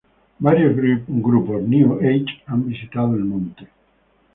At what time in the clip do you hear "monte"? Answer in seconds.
3.23-3.67